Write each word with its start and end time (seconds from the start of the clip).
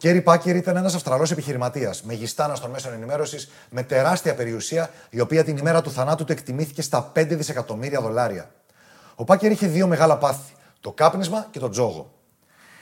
Κέρι 0.00 0.22
Πάκερ 0.22 0.56
ήταν 0.56 0.76
ένας 0.76 0.94
Αυστραλός 0.94 1.30
επιχειρηματίας, 1.30 2.02
μεγιστάνας 2.02 2.60
των 2.60 2.70
μέσων 2.70 2.92
ενημέρωσης, 2.92 3.50
με 3.70 3.82
τεράστια 3.82 4.34
περιουσία, 4.34 4.90
η 5.10 5.20
οποία 5.20 5.44
την 5.44 5.56
ημέρα 5.56 5.82
του 5.82 5.90
θανάτου 5.90 6.24
του 6.24 6.32
εκτιμήθηκε 6.32 6.82
στα 6.82 7.12
5 7.14 7.36
δισεκατομμύρια 7.36 8.00
δολάρια. 8.00 8.50
Ο 9.14 9.24
Πάκερ 9.24 9.50
είχε 9.50 9.66
δύο 9.66 9.86
μεγάλα 9.86 10.18
πάθη: 10.18 10.52
το 10.80 10.92
κάπνισμα 10.92 11.46
και 11.50 11.58
το 11.58 11.68
τζόγο. 11.68 12.12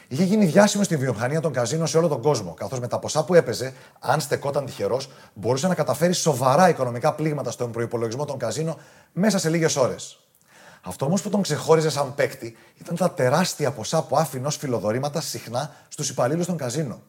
Είχε 0.08 0.24
γίνει 0.24 0.44
διάσημος 0.44 0.86
στη 0.86 0.96
βιομηχανία 0.96 1.40
των 1.40 1.52
καζίνων 1.52 1.86
σε 1.86 1.98
όλο 1.98 2.08
τον 2.08 2.22
κόσμο, 2.22 2.54
καθώς 2.54 2.80
με 2.80 2.88
τα 2.88 2.98
ποσά 2.98 3.24
που 3.24 3.34
έπαιζε, 3.34 3.72
αν 4.00 4.20
στεκόταν 4.20 4.64
τυχερός, 4.64 5.10
μπορούσε 5.34 5.68
να 5.68 5.74
καταφέρει 5.74 6.12
σοβαρά 6.12 6.68
οικονομικά 6.68 7.14
πλήγματα 7.14 7.50
στον 7.50 7.72
προπολογισμό 7.72 8.24
των 8.24 8.38
καζίνων 8.38 8.76
μέσα 9.12 9.38
σε 9.38 9.48
λίγες 9.48 9.76
ώρες. 9.76 10.18
Αυτό 10.82 11.04
όμως 11.04 11.22
που 11.22 11.28
τον 11.28 11.42
ξεχώριζε 11.42 11.90
σαν 11.90 12.14
παίκτη 12.14 12.56
ήταν 12.74 12.96
τα 12.96 13.10
τεράστια 13.10 13.70
ποσά 13.70 14.02
που 14.02 14.16
άφηνε 14.16 14.46
ως 14.46 14.56
φιλοδορήματα 14.56 15.20
συχνά 15.20 15.74
στους 15.88 16.10
υπαλλήλους 16.10 16.46
των 16.46 16.56
καζίνων. 16.56 17.02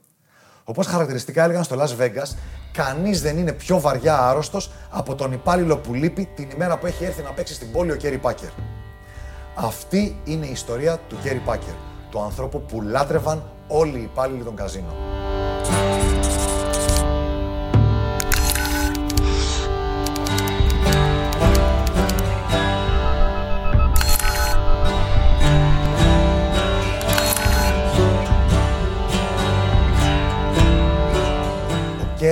Όπως 0.70 0.88
χαρακτηριστικά 0.88 1.44
έλεγαν 1.44 1.64
στο 1.64 1.76
Las 1.80 2.04
Vegas, 2.04 2.36
κανείς 2.72 3.22
δεν 3.22 3.38
είναι 3.38 3.52
πιο 3.52 3.80
βαριά 3.80 4.20
άρρωστος 4.20 4.72
από 4.90 5.16
τον 5.16 5.32
υπάλληλο 5.32 5.78
που 5.78 5.94
λείπει 5.94 6.30
την 6.36 6.50
ημέρα 6.50 6.78
που 6.78 6.86
έχει 6.86 7.04
έρθει 7.04 7.22
να 7.22 7.32
παίξει 7.32 7.54
στην 7.54 7.72
πόλη 7.72 7.92
ο 7.92 7.96
Κέρι 7.96 8.18
Πάκερ. 8.18 8.50
Αυτή 9.56 10.20
είναι 10.24 10.46
η 10.46 10.52
ιστορία 10.52 11.00
του 11.10 11.18
Κέρι 11.24 11.42
Πάκερ, 11.46 11.74
του 12.10 12.22
ανθρώπου 12.22 12.62
που 12.62 12.82
λάτρευαν 12.82 13.44
όλοι 13.68 13.98
οι 13.98 14.04
υπάλληλοι 14.04 14.44
των 14.44 14.56
καζίνων. 14.56 14.94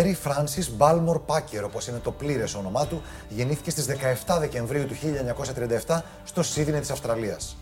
Κέρι 0.08 0.20
Φράνσις 0.20 0.72
Μπάλμορ 0.76 1.20
Πάκερ, 1.20 1.64
όπως 1.64 1.88
είναι 1.88 1.98
το 1.98 2.12
πλήρες 2.12 2.56
όνομά 2.56 2.88
του, 2.88 3.02
γεννήθηκε 3.30 3.70
στις 3.70 3.86
17 3.86 4.38
Δεκεμβρίου 4.40 4.86
του 4.86 4.96
1937 5.88 6.02
στο 6.24 6.44
Σίδνεϊ 6.44 6.80
της 6.80 6.92
Αυστραλίας. 6.92 7.58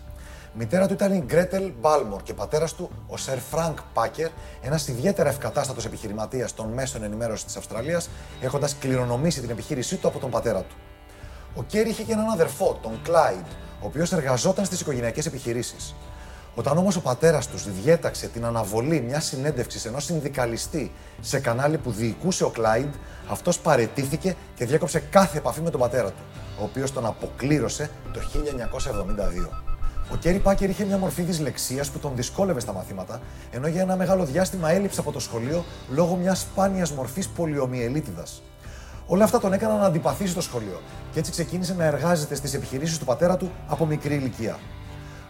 Μητέρα 0.53 0.87
του 0.87 0.93
ήταν 0.93 1.13
η 1.13 1.23
Γκρέτελ 1.25 1.71
Μπάλμορ 1.79 2.23
και 2.23 2.33
πατέρας 2.33 2.73
του 2.73 2.89
ο 3.07 3.17
Σερ 3.17 3.37
Φρανκ 3.37 3.77
Πάκερ, 3.93 4.29
ένας 4.61 4.87
ιδιαίτερα 4.87 5.29
ευκατάστατος 5.29 5.85
επιχειρηματίας 5.85 6.53
των 6.53 6.69
μέσων 6.69 7.03
ενημέρωσης 7.03 7.45
της 7.45 7.55
Αυστραλίας, 7.55 8.09
έχοντας 8.41 8.75
κληρονομήσει 8.79 9.41
την 9.41 9.49
επιχείρησή 9.49 9.95
του 9.95 10.07
από 10.07 10.19
τον 10.19 10.29
πατέρα 10.29 10.59
του. 10.59 10.75
Ο 11.55 11.63
Κέρι 11.63 11.89
είχε 11.89 12.03
και 12.03 12.13
έναν 12.13 12.29
αδερφό, 12.29 12.79
τον 12.81 12.99
Κλάιντ, 13.03 13.45
ο 13.81 13.85
οποίος 13.85 14.11
εργαζόταν 14.11 14.65
στις 14.65 14.81
οικογενειακές 14.81 15.25
επιχειρήσεις. 15.25 15.95
Όταν 16.57 16.77
όμως 16.77 16.95
ο 16.95 17.01
πατέρας 17.01 17.47
τους 17.47 17.71
διέταξε 17.71 18.27
την 18.27 18.45
αναβολή 18.45 19.01
μιας 19.01 19.25
συνέντευξης 19.25 19.85
ενός 19.85 20.03
συνδικαλιστή 20.03 20.91
σε 21.21 21.39
κανάλι 21.39 21.77
που 21.77 21.91
διοικούσε 21.91 22.43
ο 22.43 22.49
Κλάιντ, 22.49 22.93
αυτός 23.29 23.59
παρετήθηκε 23.59 24.35
και 24.55 24.65
διέκοψε 24.65 24.99
κάθε 24.99 25.37
επαφή 25.37 25.61
με 25.61 25.69
τον 25.69 25.79
πατέρα 25.79 26.09
του, 26.09 26.23
ο 26.59 26.63
οποίος 26.63 26.93
τον 26.93 27.05
αποκλήρωσε 27.05 27.89
το 28.13 28.19
1972. 28.19 29.49
Ο 30.11 30.15
Κέρι 30.15 30.39
Πάκερ 30.39 30.69
είχε 30.69 30.85
μια 30.85 30.97
μορφή 30.97 31.21
δυσλεξίας 31.21 31.89
που 31.89 31.99
τον 31.99 32.11
δυσκόλευε 32.15 32.59
στα 32.59 32.73
μαθήματα, 32.73 33.21
ενώ 33.51 33.67
για 33.67 33.81
ένα 33.81 33.95
μεγάλο 33.95 34.25
διάστημα 34.25 34.71
έλειψε 34.71 34.99
από 34.99 35.11
το 35.11 35.19
σχολείο 35.19 35.65
λόγω 35.89 36.15
μιας 36.15 36.39
σπάνιας 36.39 36.91
μορφής 36.91 37.27
πολιομιελίτιδας. 37.27 38.41
Όλα 39.07 39.23
αυτά 39.23 39.39
τον 39.39 39.53
έκαναν 39.53 39.79
να 39.79 39.85
αντιπαθήσει 39.85 40.33
το 40.33 40.41
σχολείο 40.41 40.81
και 41.11 41.19
έτσι 41.19 41.31
ξεκίνησε 41.31 41.73
να 41.73 41.83
εργάζεται 41.83 42.35
στις 42.35 42.53
επιχειρήσεις 42.53 42.97
του 42.97 43.05
πατέρα 43.05 43.37
του 43.37 43.51
από 43.67 43.85
μικρή 43.85 44.15
ηλικία. 44.15 44.57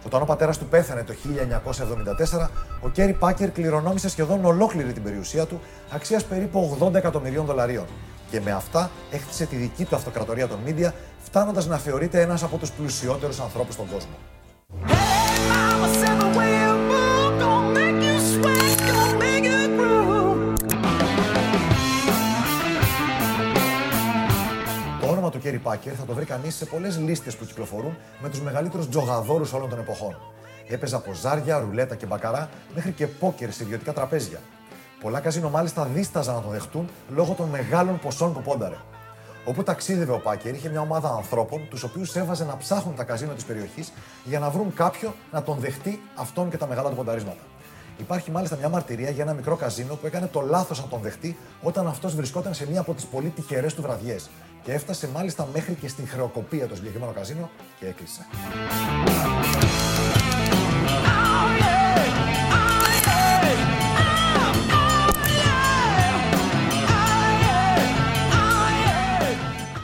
Όταν 0.05 0.21
ο 0.21 0.25
πατέρας 0.25 0.57
του 0.57 0.65
πέθανε 0.65 1.03
το 1.03 1.13
1974, 1.13 2.49
ο 2.81 2.89
Κέρι 2.89 3.13
Πάκερ 3.13 3.51
κληρονόμησε 3.51 4.09
σχεδόν 4.09 4.45
ολόκληρη 4.45 4.93
την 4.93 5.03
περιουσία 5.03 5.45
του, 5.45 5.61
αξίας 5.89 6.23
περίπου 6.23 6.77
80 6.81 6.93
εκατομμυρίων 6.93 7.45
δολαρίων. 7.45 7.85
Και 8.31 8.41
με 8.41 8.51
αυτά 8.51 8.89
έχτισε 9.11 9.45
τη 9.45 9.55
δική 9.55 9.85
του 9.85 9.95
αυτοκρατορία 9.95 10.47
των 10.47 10.59
μίντια, 10.65 10.93
φτάνοντας 11.23 11.67
να 11.67 11.77
θεωρείται 11.77 12.21
ένας 12.21 12.43
από 12.43 12.57
τους 12.57 12.71
πλουσιότερους 12.71 13.39
ανθρώπους 13.39 13.73
στον 13.73 13.85
κόσμο. 13.91 14.34
Του 25.45 25.51
Κέρι 25.51 25.63
Πάκερ 25.63 25.93
θα 25.97 26.05
το 26.05 26.13
βρει 26.13 26.25
κανείς 26.25 26.55
σε 26.55 26.65
πολλές 26.65 26.97
λίστες 26.97 27.35
που 27.35 27.45
κυκλοφορούν 27.45 27.97
με 28.19 28.29
τους 28.29 28.41
μεγαλύτερους 28.41 28.89
τζογαδόρους 28.89 29.53
όλων 29.53 29.69
των 29.69 29.79
εποχών. 29.79 30.17
Έπαιζε 30.67 30.95
από 30.95 31.13
ζάρια, 31.13 31.59
ρουλέτα 31.59 31.95
και 31.95 32.05
μπακαρά 32.05 32.49
μέχρι 32.75 32.91
και 32.91 33.07
πόκερ 33.07 33.51
σε 33.51 33.63
ιδιωτικά 33.63 33.93
τραπέζια. 33.93 34.39
Πολλά 35.01 35.19
καζίνο 35.19 35.49
μάλιστα 35.49 35.85
δίσταζαν 35.85 36.35
να 36.35 36.41
το 36.41 36.49
δεχτούν 36.49 36.89
λόγω 37.09 37.33
των 37.33 37.49
μεγάλων 37.49 37.99
ποσών 37.99 38.33
που 38.33 38.41
πόνταρε. 38.41 38.75
Όπου 39.45 39.63
ταξίδευε 39.63 40.11
ο 40.11 40.19
Πάκερ, 40.19 40.55
είχε 40.55 40.69
μια 40.69 40.81
ομάδα 40.81 41.09
ανθρώπων, 41.09 41.67
τους 41.69 41.83
οποίους 41.83 42.15
έβαζε 42.15 42.45
να 42.45 42.57
ψάχνουν 42.57 42.95
τα 42.95 43.03
καζίνο 43.03 43.33
της 43.33 43.43
περιοχής 43.43 43.91
για 44.23 44.39
να 44.39 44.49
βρουν 44.49 44.73
κάποιο 44.73 45.13
να 45.31 45.43
τον 45.43 45.57
δεχτεί 45.59 46.01
αυτόν 46.15 46.49
και 46.49 46.57
τα 46.57 46.67
μεγάλα 46.67 46.89
του 46.89 46.95
πονταρίσματα. 46.95 47.41
Υπάρχει 47.97 48.31
μάλιστα 48.31 48.55
μια 48.55 48.69
μαρτυρία 48.69 49.09
για 49.09 49.23
ένα 49.23 49.33
μικρό 49.33 49.55
καζίνο 49.55 49.95
που 49.95 50.05
έκανε 50.05 50.27
το 50.27 50.41
λάθος 50.41 50.81
να 50.81 50.87
τον 50.87 50.99
δεχτεί 51.01 51.37
όταν 51.61 51.87
αυτός 51.87 52.15
βρισκόταν 52.15 52.53
σε 52.53 52.67
μία 52.69 52.79
από 52.79 52.93
τις 52.93 53.05
πολύ 53.05 53.29
τυχερές 53.29 53.73
του 53.73 53.81
βραδιές 53.81 54.29
και 54.65 54.73
έφτασε 54.73 55.07
μάλιστα 55.07 55.47
μέχρι 55.53 55.73
και 55.73 55.87
στην 55.87 56.07
χρεοκοπία 56.07 56.67
το 56.67 56.75
συγκεκριμένο 56.75 57.11
καζίνο 57.11 57.49
και 57.79 57.85
έκλεισε. 57.85 58.25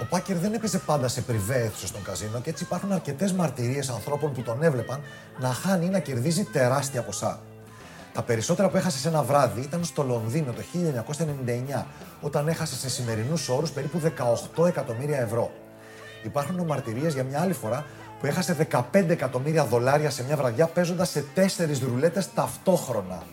Ο 0.02 0.06
Πάκερ 0.10 0.38
δεν 0.38 0.54
έπαιζε 0.54 0.78
πάντα 0.78 1.08
σε 1.08 1.22
πριβέ 1.22 1.56
αίθουσες 1.56 1.90
στον 1.90 2.04
καζίνο 2.04 2.42
και 2.42 2.50
έτσι 2.50 2.64
υπάρχουν 2.64 2.92
αρκετές 2.92 3.34
μαρτυρίες 3.34 3.90
ανθρώπων 3.90 4.34
που 4.34 4.42
τον 4.42 4.64
έβλεπαν 4.64 5.02
να 5.40 5.48
χάνει 5.48 5.86
ή 5.86 5.90
να 5.90 6.00
κερδίζει 6.00 6.44
τεράστια 6.44 7.02
ποσά. 7.02 7.42
Τα 8.14 8.22
περισσότερα 8.22 8.70
που 8.70 8.78
έχασες 8.78 9.02
σε 9.02 9.08
ένα 9.08 9.24
βράδυ 9.24 9.62
ήταν 9.62 9.84
στο 9.84 10.04
Λονδίνο 10.04 10.52
το 10.52 10.62
1999, 11.78 11.86
όταν 12.22 12.48
έχασες 12.48 12.80
σε 12.80 12.90
σημερινούς 12.90 13.50
όρους 13.50 13.72
περίπου 13.72 14.02
18 14.58 14.68
εκατομμύρια 14.68 15.20
ευρώ. 15.20 15.52
Υπάρχουν 16.24 16.66
μαρτυρίε 16.66 17.10
για 17.10 17.24
μια 17.24 17.42
άλλη 17.42 17.54
φορά 17.54 17.86
που 18.20 18.26
έχασε 18.26 18.68
15 18.72 19.10
εκατομμύρια 19.10 19.66
δολάρια 19.66 20.10
σε 20.10 20.24
μια 20.24 20.36
βραδιά 20.36 20.68
παίζοντας 20.68 21.10
σε 21.10 21.26
4 21.36 21.80
ρουλέτες 21.88 22.34
ταυτόχρονα. 22.34 23.24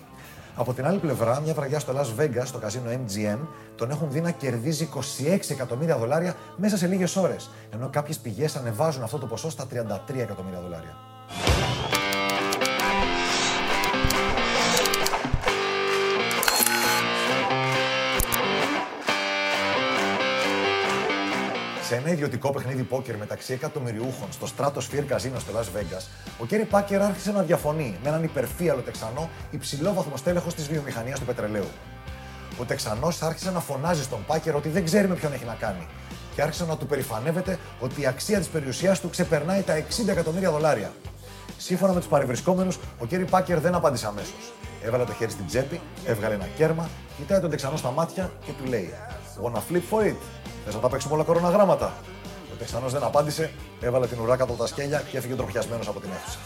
Από 0.56 0.74
την 0.74 0.86
άλλη 0.86 0.98
πλευρά, 0.98 1.40
μια 1.40 1.54
βραδιά 1.54 1.78
στο 1.78 1.92
Las 1.96 2.20
Vegas, 2.20 2.44
στο 2.44 2.58
καζίνο 2.58 2.90
MGM, 2.90 3.38
τον 3.76 3.90
έχουν 3.90 4.10
δει 4.10 4.20
να 4.20 4.30
κερδίζει 4.30 4.88
26 4.94 5.50
εκατομμύρια 5.50 5.98
δολάρια 5.98 6.34
μέσα 6.56 6.76
σε 6.76 6.86
λίγες 6.86 7.16
ώρες. 7.16 7.50
Ενώ 7.72 7.88
κάποιες 7.88 8.18
πηγές 8.18 8.56
ανεβάζουν 8.56 9.02
αυτό 9.02 9.18
το 9.18 9.26
ποσό 9.26 9.50
στα 9.50 9.66
33 9.66 10.18
εκατομμύρια 10.18 10.60
δολάρια. 10.60 11.07
Σε 21.88 21.94
ένα 21.94 22.10
ιδιωτικό 22.10 22.50
παιχνίδι 22.50 22.82
πόκερ 22.82 23.16
μεταξύ 23.16 23.52
εκατομμυριούχων 23.52 24.28
στο 24.32 24.46
Stratosphere 24.56 25.12
Casino 25.12 25.38
στο 25.38 25.52
Las 25.54 25.78
Vegas, 25.78 26.02
ο 26.38 26.46
Κέρι 26.46 26.64
Πάκερ 26.64 27.02
άρχισε 27.02 27.32
να 27.32 27.42
διαφωνεί 27.42 27.98
με 28.02 28.08
έναν 28.08 28.24
υπερφύαλο 28.24 28.80
Τεξανό 28.80 29.30
υψηλόβαθμο 29.50 30.16
στέλεχο 30.16 30.48
της 30.52 30.68
βιομηχανίας 30.68 31.18
του 31.18 31.24
πετρελαίου. 31.24 31.68
Ο 32.60 32.64
Τεξανός 32.64 33.22
άρχισε 33.22 33.50
να 33.50 33.60
φωνάζει 33.60 34.02
στον 34.02 34.18
Πάκερ 34.26 34.54
ότι 34.54 34.68
δεν 34.68 34.84
ξέρει 34.84 35.08
με 35.08 35.14
ποιον 35.14 35.32
έχει 35.32 35.44
να 35.44 35.54
κάνει 35.54 35.86
και 36.34 36.42
άρχισε 36.42 36.64
να 36.64 36.76
του 36.76 36.86
περηφανεύεται 36.86 37.58
ότι 37.80 38.00
η 38.00 38.06
αξία 38.06 38.38
της 38.38 38.48
περιουσίας 38.48 39.00
του 39.00 39.10
ξεπερνάει 39.10 39.62
τα 39.62 39.74
60 40.04 40.08
εκατομμύρια 40.08 40.50
δολάρια. 40.50 40.92
Σύμφωνα 41.58 41.92
με 41.92 41.98
τους 41.98 42.08
παρευρισκόμενους, 42.08 42.78
ο 42.98 43.06
Κέρι 43.06 43.24
Πάκερ 43.24 43.60
δεν 43.60 43.74
απάντησε 43.74 44.06
αμέσως. 44.06 44.52
Έβαλε 44.82 45.04
το 45.04 45.12
χέρι 45.12 45.30
στην 45.30 45.46
τσέπη, 45.46 45.80
έβγαλε 46.06 46.34
ένα 46.34 46.48
κέρμα, 46.56 46.88
κοιτάει 47.16 47.40
τον 47.40 47.50
Τεξανό 47.50 47.76
στα 47.76 47.90
μάτια 47.90 48.30
και 48.44 48.52
του 48.62 48.68
λέει: 48.68 48.94
Wanna 49.42 49.72
flip 49.72 49.82
for 49.90 50.02
it; 50.02 50.16
Θε 50.68 50.74
να 50.74 50.80
τα 50.80 50.88
παίξουμε 50.88 51.14
όλα 51.14 51.22
κοροναγράμματα. 51.22 51.92
Ο 52.52 52.56
Τεξανό 52.58 52.88
δεν 52.88 53.02
απάντησε, 53.02 53.50
έβαλε 53.80 54.06
την 54.06 54.20
ουρά 54.20 54.36
κάτω 54.36 54.52
από 54.52 54.62
τα 54.62 54.68
σκέλια 54.68 55.02
και 55.10 55.16
έφυγε 55.16 55.34
τροπιασμένο 55.34 55.82
από 55.86 56.00
την 56.00 56.10
αίθουσα. 56.10 56.38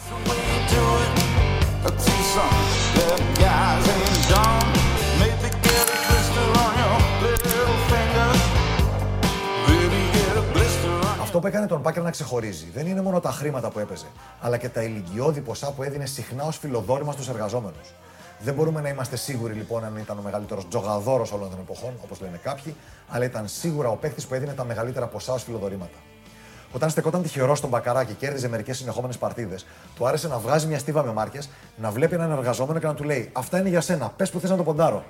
Αυτό 11.20 11.38
που 11.38 11.46
έκανε 11.46 11.66
τον 11.66 11.82
Πάκερ 11.82 12.02
να 12.02 12.10
ξεχωρίζει 12.10 12.70
δεν 12.74 12.86
είναι 12.86 13.02
μόνο 13.02 13.20
τα 13.20 13.30
χρήματα 13.30 13.70
που 13.70 13.78
έπαιζε, 13.78 14.06
αλλά 14.40 14.56
και 14.56 14.68
τα 14.68 14.82
ηλικιώδη 14.82 15.40
ποσά 15.40 15.72
που 15.72 15.82
έδινε 15.82 16.06
συχνά 16.06 16.44
ως 16.44 16.58
φιλοδόρημα 16.58 17.12
στους 17.12 17.28
εργαζόμενους. 17.28 17.94
Δεν 18.44 18.54
μπορούμε 18.54 18.80
να 18.80 18.88
είμαστε 18.88 19.16
σίγουροι 19.16 19.52
λοιπόν 19.52 19.84
αν 19.84 19.96
ήταν 19.96 20.18
ο 20.18 20.22
μεγαλύτερος 20.22 20.68
τζογαδόρος 20.68 21.32
όλων 21.32 21.50
των 21.50 21.58
εποχών, 21.58 21.92
όπως 22.04 22.20
λένε 22.20 22.40
κάποιοι, 22.42 22.76
αλλά 23.08 23.24
ήταν 23.24 23.48
σίγουρα 23.48 23.88
ο 23.88 23.96
παίκτης 23.96 24.26
που 24.26 24.34
έδινε 24.34 24.52
τα 24.52 24.64
μεγαλύτερα 24.64 25.06
ποσά 25.06 25.32
ω 25.32 25.38
φιλοδορήματα. 25.38 25.96
Όταν 26.72 26.90
στεκόταν 26.90 27.22
τυχερός 27.22 27.58
στον 27.58 27.70
μπακαρά 27.70 28.04
και 28.04 28.12
κέρδιζε 28.12 28.48
μερικές 28.48 28.76
συνεχόμενες 28.76 29.18
παρτίδες, 29.18 29.66
του 29.96 30.06
άρεσε 30.06 30.28
να 30.28 30.38
βγάζει 30.38 30.66
μια 30.66 30.78
στίβα 30.78 31.02
με 31.02 31.12
μάρκες, 31.12 31.48
να 31.76 31.90
βλέπει 31.90 32.14
έναν 32.14 32.30
εργαζόμενο 32.30 32.78
και 32.78 32.86
να 32.86 32.94
του 32.94 33.04
λέει: 33.04 33.30
Αυτά 33.32 33.58
είναι 33.58 33.68
για 33.68 33.80
σένα, 33.80 34.12
πες 34.16 34.30
που 34.30 34.40
θες 34.40 34.50
να 34.50 34.56
το 34.56 34.62
ποντάρω. 34.62 35.04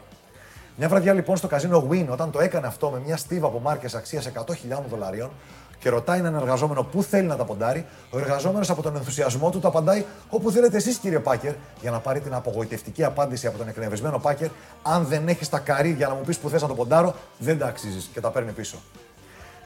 Μια 0.77 0.89
βραδιά 0.89 1.13
λοιπόν 1.13 1.37
στο 1.37 1.47
καζίνο 1.47 1.89
Win, 1.91 2.07
όταν 2.09 2.31
το 2.31 2.41
έκανε 2.41 2.67
αυτό 2.67 2.91
με 2.91 3.01
μια 3.05 3.17
στίβα 3.17 3.47
από 3.47 3.59
μάρκες 3.59 3.95
αξίας 3.95 4.31
100.000 4.35 4.55
δολαρίων 4.91 5.31
και 5.83 5.89
ρωτάει 5.89 6.19
έναν 6.19 6.35
εργαζόμενο 6.35 6.83
πού 6.83 7.03
θέλει 7.03 7.27
να 7.27 7.37
τα 7.37 7.45
ποντάρει, 7.45 7.87
ο 8.11 8.19
εργαζόμενος 8.19 8.71
από 8.71 8.83
τον 8.83 8.97
ενθουσιασμό 8.97 9.51
του 9.51 9.61
το 9.61 9.69
απαντάει 9.69 10.05
όπου 10.31 10.51
θέλετε 10.51 10.77
εσείς 10.77 10.97
κύριε 10.97 11.19
Πάκερ, 11.19 11.53
για 11.81 11.91
να 11.91 11.99
πάρει 11.99 12.21
την 12.21 12.35
απογοητευτική 12.35 13.05
απάντηση 13.05 13.47
από 13.47 13.59
τον 13.59 13.69
εκνευρισμένο 13.69 14.19
Πάκερ: 14.19 14.49
Αν 14.83 15.07
δεν 15.07 15.29
έχεις 15.29 15.49
τα 15.49 15.59
καρύδια 15.59 16.09
να 16.09 16.15
μου 16.15 16.21
πεις 16.21 16.39
που 16.39 16.49
θες 16.49 16.63
να 16.63 16.69
το 16.69 16.75
ποντάρω, 16.75 17.15
δεν 17.39 17.59
τα 17.59 17.67
αξίζεις 17.67 18.11
και 18.13 18.21
τα 18.21 18.31
παίρνει 18.31 18.53
πίσω. 18.53 18.77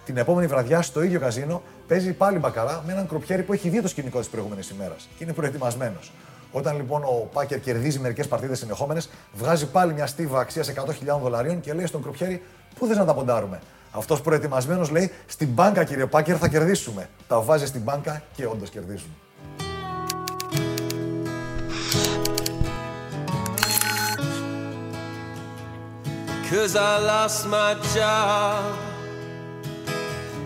Την 0.04 0.16
επόμενη 0.16 0.46
βραδιά 0.46 0.82
στο 0.82 1.02
ίδιο 1.02 1.20
καζίνο 1.20 1.62
παίζει 1.88 2.12
πάλι 2.12 2.38
μπακαρά 2.38 2.82
με 2.86 2.92
έναν 2.92 3.08
κροπιέρι 3.08 3.42
που 3.42 3.52
έχει 3.52 3.68
δει 3.68 3.82
το 3.82 3.88
σκηνικό 3.88 4.18
της 4.18 4.28
προηγούμενης 4.28 4.70
ημέρας 4.70 5.08
και 5.18 5.24
είναι 5.24 5.32
προετοιμασμένος. 5.32 6.12
Όταν 6.52 6.76
λοιπόν 6.76 7.02
ο 7.02 7.28
Πάκερ 7.32 7.60
κερδίζει 7.60 7.98
μερικές 7.98 8.28
παρτίδες 8.28 8.58
συνεχόμενες, 8.58 9.10
βγάζει 9.32 9.66
πάλι 9.66 9.92
μια 9.92 10.06
στίβα 10.06 10.40
αξία 10.40 10.62
100.000 10.62 11.18
δολαρίων 11.22 11.60
και 11.60 11.72
λέει 11.72 11.86
στον 11.86 12.02
κροπιέρι: 12.02 12.42
Πού 12.78 12.86
θες 12.86 12.96
να 12.96 13.04
τα 13.04 13.14
ποντάρουμε; 13.14 13.60
Αυτός 13.90 14.20
προετοιμασμένος 14.20 14.90
λέει: 14.90 15.10
Στην 15.26 15.48
μπάνκα, 15.48 15.84
κύριε 15.84 16.06
Πάκερ, 16.06 16.36
θα 16.40 16.48
κερδίσουμε. 16.48 17.08
Τα 17.28 17.40
βάζει 17.40 17.66
στην 17.66 17.80
μπάνκα 17.80 18.22
και 18.32 18.46
όντως 18.46 18.70
κερδίζουν. 18.70 19.10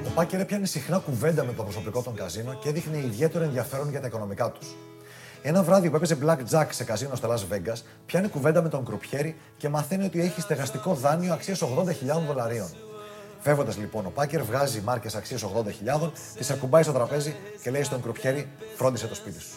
Ο 0.06 0.10
Πάκερ 0.14 0.40
έπιανε 0.40 0.66
συχνά 0.66 0.98
κουβέντα 0.98 1.44
με 1.44 1.52
το 1.52 1.62
προσωπικό 1.62 2.02
των 2.02 2.14
καζίνο 2.14 2.54
και 2.54 2.69
έδειχνε 2.69 2.98
ιδιαίτερο 2.98 3.44
ενδιαφέρον 3.44 3.90
για 3.90 4.00
τα 4.00 4.06
οικονομικά 4.06 4.50
τους. 4.50 4.69
Ένα 5.43 5.62
βράδυ 5.62 5.90
που 5.90 5.96
έπαιζε 5.96 6.19
Black 6.25 6.38
Jack 6.50 6.66
σε 6.70 6.84
καζίνο 6.84 7.14
στο 7.14 7.28
Las 7.32 7.54
Vegas, 7.54 7.82
πιάνει 8.06 8.28
κουβέντα 8.28 8.62
με 8.62 8.69
τον 8.69 8.84
Κρουπιέρη 8.84 9.36
και 9.56 9.69
μαθαίνει 9.69 10.04
ότι 10.04 10.20
έχει 10.20 10.40
στεγαστικό 10.40 10.94
δάνειο 10.94 11.32
αξίας 11.32 11.62
80.000 11.62 11.66
δολαρίων. 12.26 12.89
Φεύγοντας 13.40 13.76
λοιπόν, 13.78 14.06
ο 14.06 14.10
Πάκερ 14.10 14.42
βγάζει 14.42 14.81
μάρκες 14.81 15.14
αξίας 15.14 15.44
80.000, 15.44 16.10
τι 16.38 16.46
ακουμπάει 16.50 16.82
στο 16.82 16.92
τραπέζι 16.92 17.34
και 17.62 17.70
λέει 17.70 17.82
στον 17.82 18.02
Κρουπιέρη: 18.02 18.48
Φρόντισε 18.76 19.06
το 19.06 19.14
σπίτι 19.14 19.40
σου. 19.40 19.54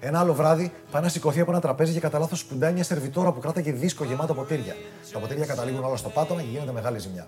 Ένα 0.00 0.18
άλλο 0.18 0.34
βράδυ 0.34 0.72
πάει 0.90 1.02
να 1.02 1.08
σηκωθεί 1.08 1.40
από 1.40 1.50
ένα 1.50 1.60
τραπέζι 1.60 1.92
και 1.92 2.00
κατά 2.00 2.18
λάθος 2.18 2.38
σπουντάει 2.38 2.72
μια 2.72 2.84
σερβιτόρα 2.84 3.32
που 3.32 3.40
κράταγε 3.40 3.72
δίσκο 3.72 4.04
γεμάτο 4.04 4.34
ποτήρια. 4.34 4.74
Τα 5.12 5.18
ποτήρια 5.18 5.46
καταλήγουν 5.46 5.84
όλα 5.84 5.96
στο 5.96 6.08
πάτωμα 6.08 6.40
και 6.40 6.48
γίνεται 6.50 6.72
μεγάλη 6.72 6.98
ζημιά. 6.98 7.26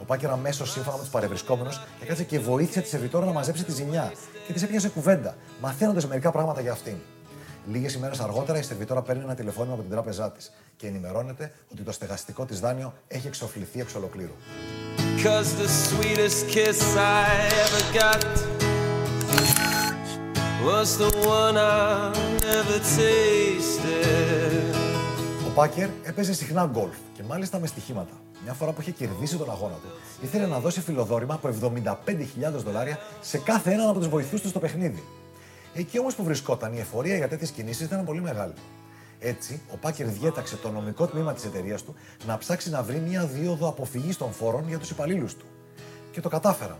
Ο 0.00 0.04
Πάκερ 0.04 0.30
αμέσως 0.30 0.70
σύμφωνα 0.70 0.96
με 0.96 1.02
τους 1.02 1.10
παρευρισκόμενους 1.10 1.80
έκατσε 2.02 2.24
και 2.24 2.38
βοήθησε 2.38 2.80
τη 2.80 2.88
σερβιτόρα 2.88 3.26
να 3.26 3.32
μαζέψει 3.32 3.64
τη 3.64 3.72
ζημιά 3.72 4.12
και 4.46 4.52
της 4.52 4.62
έπιασε 4.62 4.88
κουβέντα, 4.88 5.36
μαθαίνοντας 5.60 6.06
μερικά 6.06 6.30
πράγματα 6.30 6.60
για 6.60 6.72
αυτήν. 6.72 6.96
Λίγες 7.66 7.94
ημέρες 7.94 8.20
αργότερα 8.20 8.58
η 8.58 8.62
σερβιτόρα 8.62 9.02
παίρνει 9.02 9.22
ένα 9.22 9.34
τηλεφώνημα 9.34 9.74
από 9.74 9.82
την 9.82 9.90
τράπεζά 9.90 10.32
της 10.32 10.52
και 10.76 10.86
ενημερώνεται 10.86 11.52
ότι 11.72 11.82
το 11.82 11.92
στεγαστικό 11.92 12.44
της 12.44 12.60
δάνειο 12.60 12.92
έχει 13.08 13.26
εξοφληθεί 13.26 13.80
εξ 13.80 13.94
ολοκλήρου. 13.94 14.32
Ο 25.46 25.50
Πάκερ 25.54 25.88
έπαιζε 26.02 26.32
συχνά 26.32 26.66
γκολφ 26.72 26.94
και 27.12 27.22
μάλιστα 27.28 27.58
με 27.58 27.66
στοιχήματα. 27.66 28.12
Μια 28.44 28.52
φορά 28.52 28.72
που 28.72 28.80
είχε 28.80 28.90
κερδίσει 28.90 29.36
τον 29.36 29.50
αγώνα 29.50 29.74
του, 29.74 29.88
ήθελε 30.22 30.46
να 30.46 30.58
δώσει 30.58 30.80
φιλοδόρημα 30.80 31.34
από 31.34 31.48
75.000 31.48 32.52
δολάρια 32.64 32.98
σε 33.20 33.38
κάθε 33.38 33.72
έναν 33.72 33.88
από 33.88 33.98
τους 33.98 34.08
βοηθούς 34.08 34.40
του 34.40 34.48
στο 34.48 34.58
παιχνίδι. 34.58 35.02
Εκεί 35.74 35.98
όμως 35.98 36.14
που 36.14 36.24
βρισκόταν, 36.24 36.72
η 36.72 36.78
εφορία 36.80 37.16
για 37.16 37.28
τέτοιες 37.28 37.50
κινήσεις 37.50 37.86
ήταν 37.86 38.04
πολύ 38.04 38.20
μεγάλη. 38.20 38.52
Έτσι, 39.18 39.60
ο 39.72 39.76
Πάκερ 39.76 40.06
διέταξε 40.06 40.56
το 40.56 40.70
νομικό 40.70 41.06
τμήμα 41.06 41.32
της 41.32 41.44
εταιρείας 41.44 41.82
του 41.82 41.94
να 42.26 42.38
ψάξει 42.38 42.70
να 42.70 42.82
βρει 42.82 42.98
μια 42.98 43.26
δίωδο 43.26 43.68
αποφυγή 43.68 44.14
των 44.14 44.32
φόρων 44.32 44.68
για 44.68 44.78
τους 44.78 44.90
υπαλλήλους 44.90 45.34
του. 45.36 45.44
Και 46.12 46.20
το 46.20 46.28
κατάφεραν. 46.28 46.78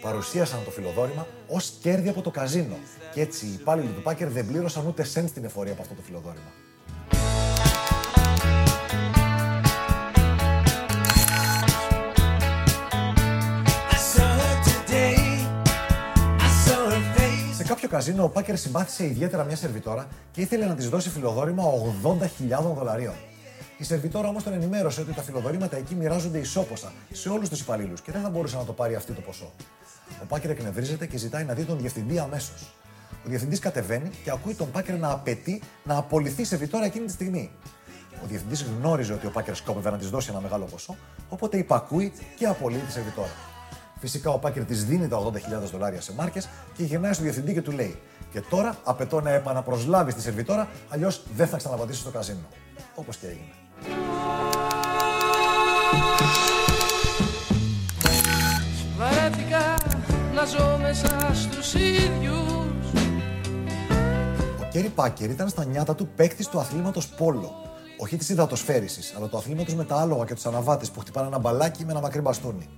Παρουσίασαν 0.00 0.64
το 0.64 0.70
φιλοδόρημα 0.70 1.26
ως 1.48 1.72
κέρδη 1.80 2.08
από 2.08 2.22
το 2.22 2.30
καζίνο. 2.30 2.76
Και 3.12 3.20
έτσι 3.20 3.46
οι 3.46 3.52
υπάλληλοι 3.52 3.88
του 3.88 4.02
Πάκερ 4.02 4.28
δεν 4.28 4.46
πλήρωσαν 4.46 4.86
ούτε 4.86 5.02
σέντ 5.02 5.28
στην 5.28 5.44
εφορία 5.44 5.72
από 5.72 5.82
αυτό 5.82 5.94
το 5.94 6.02
φιλοδόρημα. 6.02 6.52
Κάποιο 17.76 17.90
καζίνο 17.90 18.24
ο 18.24 18.28
Πάκερ 18.28 18.58
συμπάθησε 18.58 19.04
ιδιαίτερα 19.04 19.44
μια 19.44 19.56
σερβιτόρα 19.56 20.06
και 20.32 20.40
ήθελε 20.40 20.66
να 20.66 20.74
της 20.74 20.88
δώσει 20.88 21.10
φιλοδόρημα 21.10 21.62
80.000 22.02 22.74
δολαρίων. 22.74 23.14
Η 23.78 23.84
σερβιτόρα 23.84 24.28
όμως 24.28 24.42
τον 24.42 24.52
ενημέρωσε 24.52 25.00
ότι 25.00 25.12
τα 25.12 25.22
φιλοδορήματα 25.22 25.76
εκεί 25.76 25.94
μοιράζονται 25.94 26.38
ισόποσα 26.38 26.92
σε 27.12 27.28
όλους 27.28 27.48
τους 27.48 27.60
υπαλλήλους 27.60 28.00
και 28.00 28.12
δεν 28.12 28.22
θα 28.22 28.28
μπορούσε 28.30 28.56
να 28.56 28.64
το 28.64 28.72
πάρει 28.72 28.94
αυτή 28.94 29.12
το 29.12 29.20
ποσό. 29.20 29.52
Ο 30.22 30.24
Πάκερ 30.28 30.50
εκνευρίζεται 30.50 31.06
και 31.06 31.16
ζητάει 31.16 31.44
να 31.44 31.54
δει 31.54 31.64
τον 31.64 31.78
διευθυντή 31.78 32.18
αμέσως. 32.18 32.74
Ο 33.24 33.28
διευθυντής 33.28 33.58
κατεβαίνει 33.58 34.10
και 34.24 34.30
ακούει 34.30 34.54
τον 34.54 34.70
Πάκερ 34.70 34.98
να 34.98 35.10
απαιτεί 35.10 35.62
να 35.84 35.96
απολυθεί 35.96 36.42
η 36.42 36.44
σερβιτόρα 36.44 36.84
εκείνη 36.84 37.06
τη 37.06 37.12
στιγμή. 37.12 37.50
Ο 38.22 38.26
διευθυντής 38.26 38.62
γνώριζε 38.62 39.12
ότι 39.12 39.26
ο 39.26 39.30
Πάκερ 39.30 39.54
σκόπευε 39.54 39.90
να 39.90 39.96
της 39.96 40.10
δώσει 40.10 40.30
ένα 40.30 40.40
μεγάλο 40.40 40.64
ποσό, 40.64 40.96
οπότε 41.28 41.56
υπακούει 41.58 42.12
και 42.36 42.46
απολύει 42.46 42.78
τη 42.78 42.92
σερβιτόρα. 42.92 43.55
Φυσικά 43.98 44.30
ο 44.30 44.38
Πάκερ 44.38 44.64
της 44.64 44.84
δίνει 44.84 45.08
τα 45.08 45.18
80.000 45.18 45.70
δολάρια 45.72 46.00
σε 46.00 46.12
μάρκες 46.12 46.48
και 46.76 46.82
γυρνάει 46.82 47.12
στο 47.12 47.22
διευθυντή 47.22 47.52
και 47.52 47.62
του 47.62 47.72
λέει: 47.72 47.98
Και 48.32 48.40
τώρα 48.40 48.76
απαιτώ 48.84 49.20
να 49.20 49.30
επαναπροσλάβεις 49.30 50.14
τη 50.14 50.20
σερβιτόρα, 50.20 50.68
αλλιώς 50.88 51.22
δεν 51.36 51.46
θα 51.46 51.56
ξαναπατήσεις 51.56 52.00
στο 52.00 52.10
καζίνο. 52.10 52.48
Όπως 52.94 53.16
και 53.16 53.26
έγινε. 53.26 53.52
Βαρέθηκα 58.96 59.74
να 60.34 60.44
ζω 60.44 60.78
μέσα 60.80 61.34
στους 61.34 61.74
ίδιους 61.74 62.92
Ο 64.60 64.68
Κέρι 64.70 64.88
Πάκερ 64.88 65.30
ήταν 65.30 65.48
στα 65.48 65.64
νιάτα 65.64 65.94
του 65.94 66.08
παίκτης 66.16 66.48
του 66.48 66.58
αθλήματος 66.58 67.08
Πόλο. 67.08 67.54
Όχι 67.98 68.16
της 68.16 68.28
υδατοσφαίρισης, 68.28 69.14
αλλά 69.16 69.26
του 69.26 69.36
αθλήματος 69.36 69.74
με 69.74 69.84
τα 69.84 69.96
άλογα 69.96 70.24
και 70.24 70.34
τους 70.34 70.46
αναβάτες 70.46 70.90
που 70.90 71.00
χτυπάνε 71.00 71.26
ένα 71.26 71.38
μπαλάκι 71.38 71.84
με 71.84 71.92
ένα 71.92 72.00
μακρύ 72.00 72.20
μπαστούνι 72.20 72.68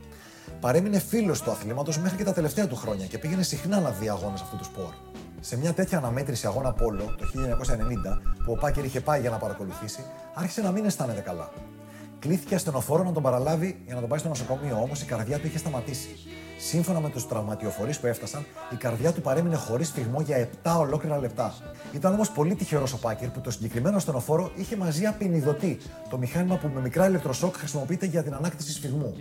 παρέμεινε 0.61 0.99
φίλος 0.99 1.43
του 1.43 1.51
αθλήματος 1.51 1.99
μέχρι 1.99 2.17
και 2.17 2.25
τα 2.25 2.33
τελευταία 2.33 2.67
του 2.67 2.77
χρόνια 2.77 3.07
και 3.07 3.19
πήγαινε 3.19 3.43
συχνά 3.43 3.81
να 3.81 3.91
δει 3.91 4.09
αγώνες 4.09 4.41
αυτού 4.41 4.57
του 4.57 4.65
σπορ. 4.65 4.93
Σε 5.41 5.57
μια 5.57 5.73
τέτοια 5.73 5.99
αναμέτρηση 5.99 6.47
αγώνα 6.47 6.73
Πόλο 6.73 7.15
το 7.19 7.27
1990, 7.27 8.45
που 8.45 8.53
ο 8.53 8.57
Πάκερ 8.57 8.85
είχε 8.85 9.01
πάει 9.01 9.21
για 9.21 9.31
να 9.31 9.37
παρακολουθήσει, 9.37 10.05
άρχισε 10.35 10.63
να 10.63 10.71
μην 10.71 10.85
αισθάνεται 10.85 11.21
καλά. 11.21 11.51
Κλήθηκε 12.19 12.55
ασθενοφόρο 12.55 13.03
να 13.03 13.13
τον 13.13 13.23
παραλάβει 13.23 13.83
για 13.85 13.95
να 13.95 14.01
τον 14.01 14.09
πάει 14.09 14.19
στο 14.19 14.29
νοσοκομείο, 14.29 14.81
όμως 14.83 15.03
η 15.03 15.05
καρδιά 15.05 15.39
του 15.39 15.47
είχε 15.47 15.59
σταματήσει. 15.59 16.09
Σύμφωνα 16.59 17.01
με 17.01 17.11
τους 17.11 17.29
τραυματιοφορείς 17.29 17.99
που 17.99 18.07
έφτασαν, 18.07 18.47
η 18.73 18.77
καρδιά 18.77 19.13
του 19.13 19.21
παρέμεινε 19.21 19.57
χωρίς 19.57 19.91
φυγμό 19.91 20.21
για 20.21 20.49
7 20.63 20.77
ολόκληρα 20.79 21.19
λεπτά. 21.19 21.55
Ήταν 21.93 22.13
όμως 22.13 22.31
πολύ 22.31 22.55
τυχερός 22.55 22.93
ο 22.93 22.99
Πάκερ 22.99 23.29
που 23.29 23.41
το 23.41 23.51
συγκεκριμένο 23.51 23.97
ασθενοφόρο 23.97 24.51
είχε 24.55 24.77
μαζί 24.77 25.07
απεινιδωτή, 25.07 25.79
το 26.11 26.19
μηχάνημα 26.19 26.57
που 26.57 26.71
με 26.75 26.81
μικρά 26.81 27.09
ηλεκτροσόκ 27.09 27.57
χρησιμοποιείται 27.57 28.07
για 28.07 28.23
την 28.23 28.35
ανάκτηση 28.35 28.73
σφιγμού. 28.73 29.15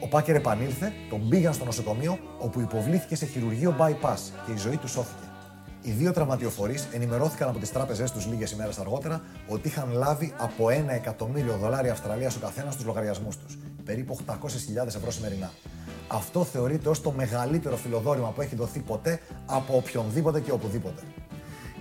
Ο 0.00 0.08
Πάκερ 0.08 0.34
επανήλθε, 0.34 0.92
τον 1.10 1.28
πήγαν 1.28 1.54
στο 1.54 1.64
νοσοκομείο, 1.64 2.18
όπου 2.38 2.60
υποβλήθηκε 2.60 3.16
σε 3.16 3.26
χειρουργείο 3.26 3.74
bypass 3.78 4.18
και 4.46 4.52
η 4.52 4.56
ζωή 4.56 4.76
του 4.76 4.88
σώθηκε. 4.88 5.22
Οι 5.82 5.90
δύο 5.90 6.12
τραυματιοφορείς 6.12 6.88
ενημερώθηκαν 6.92 7.48
από 7.48 7.58
τις 7.58 7.72
τράπεζές 7.72 8.12
τους 8.12 8.26
λίγες 8.26 8.50
ημέρες 8.50 8.78
αργότερα 8.78 9.20
ότι 9.48 9.68
είχαν 9.68 9.92
λάβει 9.92 10.34
από 10.38 10.70
ένα 10.70 10.92
εκατομμύριο 10.92 11.56
δολάρια 11.56 11.92
Αυστραλίας 11.92 12.36
ο 12.36 12.38
καθένας 12.38 12.72
στους 12.72 12.86
λογαριασμούς 12.86 13.36
τους, 13.36 13.58
περίπου 13.84 14.18
800.000 14.26 14.86
ευρώ 14.86 15.10
σημερινά. 15.10 15.50
Αυτό 16.08 16.44
θεωρείται 16.44 16.88
ως 16.88 17.02
το 17.02 17.10
μεγαλύτερο 17.10 17.76
φιλοδόρημα 17.76 18.28
που 18.28 18.40
έχει 18.40 18.54
δοθεί 18.54 18.78
ποτέ 18.78 19.20
από 19.46 19.76
οποιονδήποτε 19.76 20.40
και 20.40 20.52
οπουδήποτε. 20.52 21.02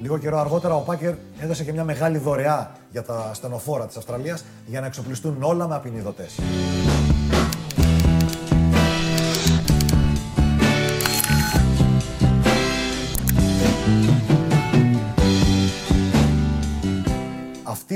Λίγο 0.01 0.17
καιρό 0.17 0.37
αργότερα 0.39 0.75
ο 0.75 0.81
Πάκερ 0.81 1.13
έδωσε 1.39 1.63
και 1.63 1.71
μια 1.71 1.83
μεγάλη 1.83 2.17
δωρεά 2.17 2.71
για 2.91 3.03
τα 3.03 3.31
στενοφόρα 3.33 3.85
της 3.87 3.97
Αυστραλίας 3.97 4.43
για 4.65 4.79
να 4.79 4.85
εξοπλιστούν 4.85 5.43
όλα 5.43 5.67
με 5.67 5.75
απεινιδωτές. 5.75 6.39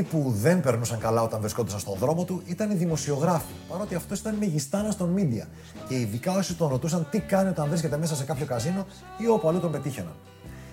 Αυτοί 0.01 0.17
που 0.17 0.31
δεν 0.31 0.61
περνούσαν 0.61 0.99
καλά 0.99 1.21
όταν 1.21 1.39
βρισκόντουσαν 1.39 1.79
στον 1.79 1.95
δρόμο 1.99 2.23
του 2.23 2.41
ήταν 2.45 2.71
οι 2.71 2.75
δημοσιογράφοι, 2.75 3.53
παρότι 3.69 3.95
αυτός 3.95 4.19
ήταν 4.19 4.35
μεγιστάνας 4.35 4.97
των 4.97 5.15
media 5.17 5.47
και 5.87 5.95
ειδικά 5.95 6.35
όσοι 6.35 6.55
τον 6.55 6.69
ρωτούσαν 6.69 7.07
τι 7.11 7.19
κάνει 7.19 7.49
όταν 7.49 7.67
βρίσκεται 7.67 7.97
μέσα 7.97 8.15
σε 8.15 8.23
κάποιο 8.23 8.45
καζίνο 8.45 8.85
ή 9.17 9.27
όπου 9.27 9.47
αλλού 9.47 9.59
τον 9.59 9.71
πετύχαιναν. 9.71 10.13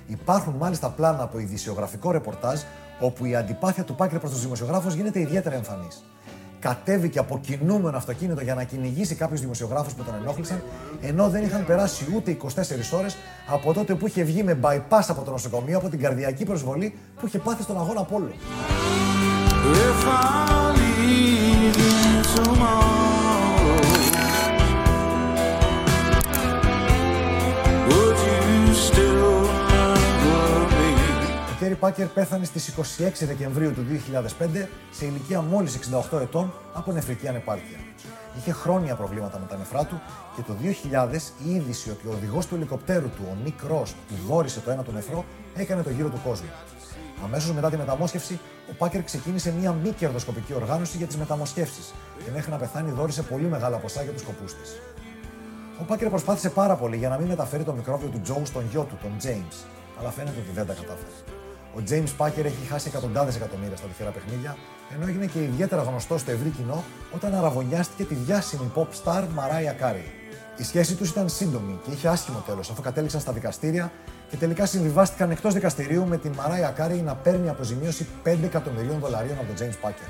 Υπάρχουν 0.06 0.54
μάλιστα 0.54 0.88
πλάνα 0.88 1.22
από 1.22 1.38
ειδησιογραφικό 1.38 2.10
ρεπορτάζ 2.10 2.60
όπου 3.00 3.24
η 3.24 3.36
αντιπάθεια 3.36 3.84
του 3.84 3.94
Πάκερ 3.94 4.18
προς 4.18 4.30
τους 4.30 4.42
δημοσιογράφους 4.42 4.94
γίνεται 4.94 5.20
ιδιαίτερα 5.20 5.54
εμφανής. 5.54 6.04
κατέβηκε 6.60 7.18
από 7.18 7.38
κινούμενο 7.38 7.96
αυτοκίνητο 7.96 8.40
για 8.42 8.54
να 8.54 8.64
κυνηγήσει 8.64 9.14
κάποιους 9.14 9.40
δημοσιογράφους 9.40 9.92
που 9.92 10.02
τον 10.02 10.14
ενόχλησαν, 10.20 10.62
ενώ 11.00 11.28
δεν 11.28 11.42
είχαν 11.42 11.66
περάσει 11.66 12.06
ούτε 12.14 12.30
24 12.30 12.98
ώρες 12.98 13.16
από 13.48 13.72
τότε 13.72 13.94
που 13.94 14.06
είχε 14.06 14.22
βγει 14.22 14.42
με 14.42 14.58
bypass 14.62 15.04
από 15.08 15.22
το 15.22 15.30
νοσοκομείο 15.30 15.78
από 15.78 15.88
την 15.88 16.00
καρδιακή 16.00 16.44
προσβολή 16.44 16.94
που 17.20 17.26
είχε 17.26 17.38
πάθει 17.38 17.62
στον 17.62 17.78
αγώνα 17.78 18.04
Πόλο. 18.04 18.32
Κέρι 31.58 31.80
Πάκερ 31.80 32.06
πέθανε 32.06 32.44
στις 32.44 32.74
26 32.98 33.26
Δεκεμβρίου 33.26 33.72
του 33.72 33.84
2005 34.40 34.66
σε 34.90 35.06
ηλικία 35.06 35.40
μόλις 35.40 35.78
68 36.10 36.20
ετών 36.20 36.52
από 36.72 36.92
νεφρική 36.92 37.28
ανεπάρκεια. 37.28 37.78
Είχε 38.38 38.52
χρόνια 38.52 38.94
προβλήματα 38.94 39.38
με 39.38 39.46
τα 39.46 39.56
νεφρά 39.56 39.84
του 39.84 40.00
και 40.36 40.42
το 40.42 40.52
2000 40.62 41.14
η 41.46 41.54
είδηση 41.54 41.90
ότι 41.90 42.06
ο 42.06 42.10
οδηγός 42.12 42.46
του 42.46 42.54
ελικοπτέρου 42.54 43.10
του, 43.10 43.22
ο 43.30 43.36
Νίκ 43.44 43.62
Ρος, 43.62 43.94
του 44.08 44.14
δόρισε 44.28 44.60
το 44.60 44.70
ένα 44.70 44.82
του 44.82 44.92
νεφρό, 44.92 45.24
έκανε 45.54 45.82
το 45.82 45.90
γύρο 45.90 46.08
του 46.08 46.20
κόσμου. 46.24 46.48
Αμέσως 47.24 47.52
μετά 47.52 47.70
τη 47.70 47.76
μεταμόσχευση, 47.76 48.40
ο 48.70 48.74
Πάκερ 48.78 49.02
ξεκίνησε 49.02 49.52
μια 49.60 49.72
μη 49.72 49.90
κερδοσκοπική 49.90 50.54
οργάνωση 50.54 50.96
για 50.96 51.06
τις 51.06 51.16
μεταμοσχεύσει 51.16 51.80
και 52.24 52.30
μέχρι 52.34 52.50
να 52.50 52.56
πεθάνει 52.56 52.90
δόρισε 52.90 53.22
πολύ 53.22 53.44
μεγάλα 53.44 53.76
ποσά 53.76 54.02
για 54.02 54.12
τους 54.12 54.20
σκοπούς 54.20 54.54
της. 54.54 54.80
Ο 55.80 55.84
Πάκερ 55.84 56.08
προσπάθησε 56.08 56.50
πάρα 56.50 56.76
πολύ 56.76 56.96
για 56.96 57.08
να 57.08 57.18
μην 57.18 57.26
μεταφέρει 57.26 57.64
το 57.64 57.72
μικρόβιο 57.72 58.08
του 58.08 58.20
Τζόου 58.20 58.46
στον 58.46 58.64
γιο 58.70 58.82
του, 58.82 58.98
τον 59.02 59.10
James, 59.22 59.66
αλλά 60.00 60.10
φαίνεται 60.10 60.38
ότι 60.38 60.50
δεν 60.54 60.66
τα 60.66 60.72
κατάφερε. 60.72 61.10
Ο 61.74 61.82
James 61.88 62.24
Packer 62.24 62.44
έχει 62.44 62.66
χάσει 62.68 62.88
εκατοντάδες 62.88 63.36
εκατομμύρια 63.36 63.76
στα 63.76 63.86
τυχερά 63.86 64.10
παιχνίδια, 64.10 64.56
ενώ 64.94 65.06
έγινε 65.06 65.26
και 65.26 65.42
ιδιαίτερα 65.42 65.82
γνωστό 65.82 66.18
στο 66.18 66.30
ευρύ 66.30 66.48
κοινό 66.48 66.84
όταν 67.14 67.34
αραβωνιάστηκε 67.34 68.04
τη 68.04 68.14
διάσημη 68.14 68.70
pop 68.74 68.86
star 69.04 69.22
Mariah 69.22 69.82
Carey. 69.82 70.17
Η 70.58 70.64
σχέση 70.64 70.94
τους 70.94 71.10
ήταν 71.10 71.28
σύντομη 71.28 71.78
και 71.84 71.90
είχε 71.90 72.08
άσχημο 72.08 72.42
τέλος 72.46 72.70
αφού 72.70 72.82
κατέληξαν 72.82 73.20
στα 73.20 73.32
δικαστήρια 73.32 73.92
και 74.30 74.36
τελικά 74.36 74.66
συμβιβάστηκαν 74.66 75.30
εκτός 75.30 75.54
δικαστηρίου 75.54 76.06
με 76.06 76.16
την 76.16 76.32
Mariah 76.36 76.80
Carey 76.80 77.02
να 77.04 77.14
παίρνει 77.14 77.48
αποζημίωση 77.48 78.06
5 78.24 78.36
εκατομμυρίων 78.44 78.98
δολαρίων 78.98 79.38
από 79.38 79.46
τον 79.46 79.66
James 79.66 79.86
Packer. 79.86 80.08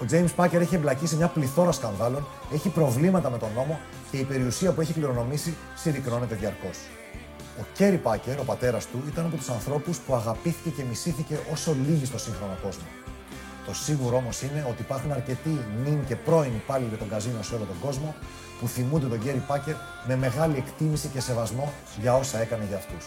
Ο 0.00 0.04
James 0.10 0.44
Packer 0.44 0.60
έχει 0.60 0.74
εμπλακεί 0.74 1.06
σε 1.06 1.16
μια 1.16 1.28
πληθώρα 1.28 1.72
σκανδάλων, 1.72 2.26
έχει 2.52 2.68
προβλήματα 2.68 3.30
με 3.30 3.38
τον 3.38 3.48
νόμο 3.54 3.78
και 4.10 4.16
η 4.16 4.24
περιουσία 4.24 4.72
που 4.72 4.80
έχει 4.80 4.92
κληρονομήσει 4.92 5.56
συρρυκνώνεται 5.74 6.34
διαρκώς. 6.34 6.78
Ο 7.60 7.64
Κέρι 7.72 7.96
Πάκερ, 7.96 8.38
ο 8.38 8.44
πατέρας 8.44 8.86
του, 8.86 9.02
ήταν 9.08 9.26
από 9.26 9.36
τους 9.36 9.48
ανθρώπους 9.48 9.98
που 9.98 10.14
αγαπήθηκε 10.14 10.70
και 10.70 10.82
μισήθηκε 10.88 11.38
όσο 11.52 11.76
λίγοι 11.86 12.04
στο 12.04 12.18
σύγχρονο 12.18 12.58
κόσμο. 12.62 12.84
Το 13.66 13.74
σίγουρο 13.74 14.16
όμως 14.16 14.42
είναι 14.42 14.66
ότι 14.68 14.82
υπάρχουν 14.82 15.12
αρκετοί 15.12 15.58
νυν 15.84 16.06
και 16.06 16.16
πρώην 16.16 16.54
υπάλληλοι 16.54 16.96
των 16.96 17.08
καζίνο 17.08 17.42
σε 17.42 17.54
όλο 17.54 17.64
τον 17.64 17.80
κόσμο 17.80 18.14
που 18.60 18.68
θυμούνται 18.68 19.06
τον 19.06 19.20
Κέρι 19.20 19.42
Πάκερ 19.46 19.74
με 20.06 20.16
μεγάλη 20.16 20.56
εκτίμηση 20.56 21.08
και 21.08 21.20
σεβασμό 21.20 21.72
για 22.00 22.16
όσα 22.16 22.40
έκανε 22.40 22.64
για 22.68 22.76
αυτούς. 22.76 23.04